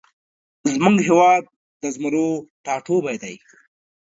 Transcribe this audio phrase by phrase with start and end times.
[0.73, 1.43] زمونږ هیواد
[1.81, 2.27] د زمرو
[2.65, 3.35] ټاټوبی دی